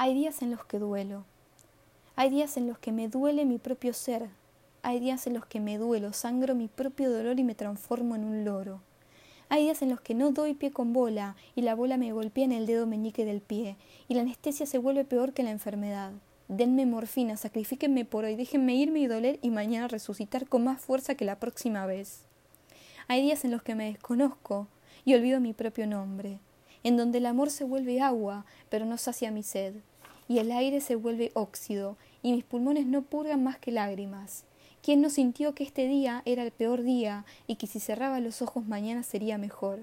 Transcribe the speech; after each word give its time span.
Hay 0.00 0.14
días 0.14 0.42
en 0.42 0.52
los 0.52 0.64
que 0.64 0.78
duelo. 0.78 1.24
Hay 2.14 2.30
días 2.30 2.56
en 2.56 2.68
los 2.68 2.78
que 2.78 2.92
me 2.92 3.08
duele 3.08 3.44
mi 3.44 3.58
propio 3.58 3.92
ser. 3.92 4.28
Hay 4.82 5.00
días 5.00 5.26
en 5.26 5.34
los 5.34 5.44
que 5.44 5.58
me 5.58 5.76
duelo, 5.76 6.12
sangro 6.12 6.54
mi 6.54 6.68
propio 6.68 7.10
dolor 7.10 7.40
y 7.40 7.42
me 7.42 7.56
transformo 7.56 8.14
en 8.14 8.22
un 8.22 8.44
loro. 8.44 8.80
Hay 9.48 9.64
días 9.64 9.82
en 9.82 9.90
los 9.90 10.00
que 10.00 10.14
no 10.14 10.30
doy 10.30 10.54
pie 10.54 10.70
con 10.70 10.92
bola 10.92 11.34
y 11.56 11.62
la 11.62 11.74
bola 11.74 11.96
me 11.96 12.12
golpea 12.12 12.44
en 12.44 12.52
el 12.52 12.64
dedo 12.64 12.86
meñique 12.86 13.24
del 13.24 13.40
pie 13.40 13.76
y 14.06 14.14
la 14.14 14.20
anestesia 14.20 14.66
se 14.66 14.78
vuelve 14.78 15.04
peor 15.04 15.32
que 15.32 15.42
la 15.42 15.50
enfermedad. 15.50 16.12
Denme 16.46 16.86
morfina, 16.86 17.36
sacrifíquenme 17.36 18.04
por 18.04 18.24
hoy, 18.24 18.36
déjenme 18.36 18.76
irme 18.76 19.00
y 19.00 19.08
doler 19.08 19.40
y 19.42 19.50
mañana 19.50 19.88
resucitar 19.88 20.48
con 20.48 20.62
más 20.62 20.80
fuerza 20.80 21.16
que 21.16 21.24
la 21.24 21.40
próxima 21.40 21.86
vez. 21.86 22.22
Hay 23.08 23.20
días 23.20 23.44
en 23.44 23.50
los 23.50 23.64
que 23.64 23.74
me 23.74 23.86
desconozco 23.86 24.68
y 25.04 25.14
olvido 25.14 25.40
mi 25.40 25.54
propio 25.54 25.88
nombre 25.88 26.38
en 26.84 26.96
donde 26.96 27.18
el 27.18 27.26
amor 27.26 27.50
se 27.50 27.64
vuelve 27.64 28.00
agua, 28.00 28.46
pero 28.68 28.86
no 28.86 28.98
sacia 28.98 29.30
mi 29.30 29.42
sed, 29.42 29.74
y 30.28 30.38
el 30.38 30.52
aire 30.52 30.80
se 30.80 30.96
vuelve 30.96 31.30
óxido, 31.34 31.96
y 32.22 32.32
mis 32.32 32.44
pulmones 32.44 32.86
no 32.86 33.02
purgan 33.02 33.42
más 33.42 33.58
que 33.58 33.72
lágrimas. 33.72 34.44
¿Quién 34.82 35.00
no 35.00 35.10
sintió 35.10 35.54
que 35.54 35.64
este 35.64 35.86
día 35.86 36.22
era 36.24 36.42
el 36.42 36.52
peor 36.52 36.82
día 36.82 37.24
y 37.46 37.56
que 37.56 37.66
si 37.66 37.80
cerraba 37.80 38.20
los 38.20 38.42
ojos 38.42 38.66
mañana 38.66 39.02
sería 39.02 39.36
mejor? 39.36 39.80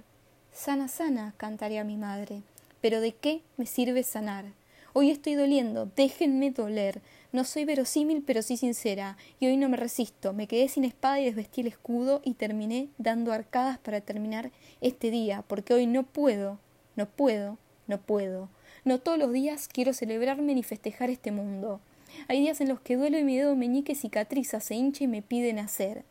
Sana, 0.51 0.87
sana, 0.87 1.33
cantaré 1.37 1.79
a 1.79 1.83
mi 1.83 1.97
madre. 1.97 2.41
Pero 2.81 3.01
¿de 3.01 3.13
qué 3.13 3.41
me 3.57 3.65
sirve 3.65 4.03
sanar? 4.03 4.45
Hoy 4.93 5.11
estoy 5.11 5.35
doliendo, 5.35 5.91
déjenme 5.95 6.51
doler. 6.51 7.01
No 7.33 7.43
soy 7.43 7.65
verosímil, 7.65 8.23
pero 8.25 8.41
sí 8.41 8.55
sincera, 8.55 9.17
y 9.41 9.47
hoy 9.47 9.57
no 9.57 9.67
me 9.67 9.75
resisto. 9.75 10.31
Me 10.31 10.47
quedé 10.47 10.69
sin 10.69 10.85
espada 10.85 11.19
y 11.19 11.25
desvestí 11.25 11.61
el 11.61 11.67
escudo 11.67 12.21
y 12.23 12.35
terminé 12.35 12.87
dando 12.97 13.33
arcadas 13.33 13.77
para 13.77 13.99
terminar 13.99 14.51
este 14.79 15.11
día, 15.11 15.43
porque 15.47 15.73
hoy 15.73 15.85
no 15.85 16.03
puedo, 16.03 16.59
no 16.95 17.07
puedo, 17.07 17.57
no 17.87 17.99
puedo. 17.99 18.49
No 18.83 18.99
todos 18.99 19.17
los 19.17 19.31
días 19.31 19.67
quiero 19.67 19.93
celebrarme 19.93 20.55
ni 20.55 20.63
festejar 20.63 21.09
este 21.09 21.31
mundo. 21.31 21.79
Hay 22.27 22.39
días 22.39 22.61
en 22.61 22.69
los 22.69 22.79
que 22.79 22.95
duelo 22.95 23.17
y 23.17 23.23
mi 23.23 23.37
dedo 23.37 23.55
meñique 23.55 23.95
cicatriza, 23.95 24.59
se 24.59 24.75
hincha 24.75 25.03
y 25.03 25.07
me 25.07 25.21
pide 25.21 25.53
nacer. 25.53 26.03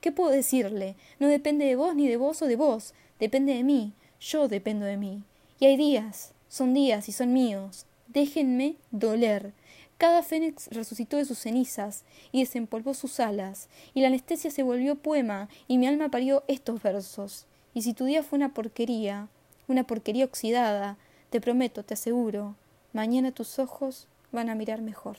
¿Qué 0.00 0.12
puedo 0.12 0.30
decirle? 0.30 0.96
No 1.18 1.28
depende 1.28 1.66
de 1.66 1.76
vos 1.76 1.94
ni 1.94 2.08
de 2.08 2.16
vos 2.16 2.40
o 2.40 2.46
de 2.46 2.56
vos, 2.56 2.94
depende 3.18 3.54
de 3.54 3.64
mí, 3.64 3.92
yo 4.20 4.48
dependo 4.48 4.86
de 4.86 4.96
mí. 4.96 5.24
Y 5.58 5.66
hay 5.66 5.76
días, 5.76 6.32
son 6.48 6.72
días 6.72 7.08
y 7.08 7.12
son 7.12 7.32
míos. 7.32 7.86
Déjenme 8.08 8.76
doler. 8.90 9.52
Cada 9.98 10.22
fénix 10.22 10.68
resucitó 10.68 11.18
de 11.18 11.26
sus 11.26 11.38
cenizas 11.38 12.04
y 12.32 12.40
desempolvó 12.40 12.94
sus 12.94 13.20
alas, 13.20 13.68
y 13.92 14.00
la 14.00 14.06
anestesia 14.06 14.50
se 14.50 14.62
volvió 14.62 14.96
poema, 14.96 15.50
y 15.68 15.76
mi 15.76 15.86
alma 15.86 16.10
parió 16.10 16.42
estos 16.48 16.82
versos. 16.82 17.46
Y 17.74 17.82
si 17.82 17.92
tu 17.92 18.06
día 18.06 18.22
fue 18.22 18.38
una 18.38 18.54
porquería, 18.54 19.28
una 19.70 19.84
porquería 19.84 20.24
oxidada. 20.24 20.96
Te 21.30 21.40
prometo, 21.40 21.84
te 21.84 21.94
aseguro, 21.94 22.56
mañana 22.92 23.30
tus 23.30 23.58
ojos 23.58 24.08
van 24.32 24.50
a 24.50 24.54
mirar 24.56 24.82
mejor. 24.82 25.18